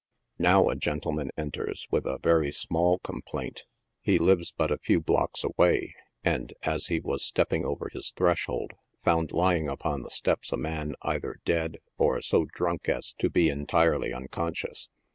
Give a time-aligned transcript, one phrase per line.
[0.39, 3.65] ftow a gentleman enters with a very small complaint;
[3.99, 4.55] he lives 38 NIGHT SIDE OF NEW YORK.
[4.55, 8.71] but a few Mocks away, and, as he was stepping over his threshold,
[9.03, 13.47] found lying upon the steps a man either dead, or so drunk as to be
[13.47, 14.89] entirely unconscious.